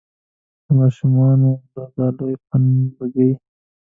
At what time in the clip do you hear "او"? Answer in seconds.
1.47-1.55